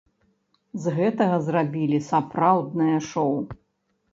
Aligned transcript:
З 0.85 0.93
гэтага 0.95 1.35
зрабілі 1.47 1.99
сапраўднае 2.09 2.97
шоў! 3.11 3.31